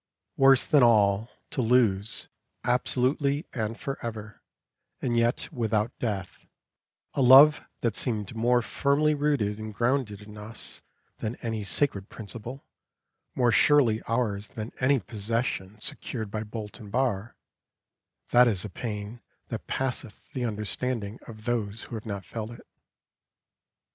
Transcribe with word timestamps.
Worse 0.35 0.65
than 0.65 0.81
all, 0.81 1.29
to 1.51 1.61
lose, 1.61 2.27
absolutely 2.63 3.45
and 3.53 3.79
for 3.79 4.03
ever, 4.03 4.41
and 4.99 5.15
yet 5.15 5.53
without 5.53 5.91
death, 5.99 6.47
a 7.13 7.21
love 7.21 7.61
that 7.81 7.95
seemed 7.95 8.35
more 8.35 8.63
firmly 8.63 9.13
rooted 9.13 9.59
and 9.59 9.71
grounded 9.75 10.23
in 10.23 10.39
us 10.39 10.81
than 11.19 11.35
any 11.43 11.63
sacred 11.63 12.09
principle, 12.09 12.65
more 13.35 13.51
surely 13.51 14.01
ours 14.07 14.47
than 14.47 14.73
any 14.79 14.99
possession 14.99 15.79
secured 15.79 16.31
by 16.31 16.41
bolt 16.41 16.79
and 16.79 16.91
bar 16.91 17.35
that 18.29 18.47
is 18.47 18.65
a 18.65 18.69
pain 18.69 19.21
that 19.49 19.67
passeth 19.67 20.31
the 20.33 20.43
understanding 20.45 21.19
of 21.27 21.45
those 21.45 21.83
who 21.83 21.93
have 21.95 22.07
not 22.07 22.25
felt 22.25 22.49
it. 22.49 22.65